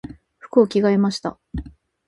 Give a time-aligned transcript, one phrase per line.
[0.39, 1.37] 服を着替えました。